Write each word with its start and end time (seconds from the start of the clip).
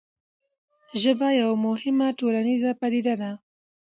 ژبه 1.01 1.27
یوه 1.41 1.57
مهمه 1.67 2.07
ټولنیزه 2.19 2.71
پدیده 2.79 3.13
ده. 3.21 3.31